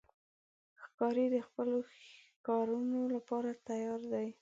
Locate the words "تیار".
3.67-4.01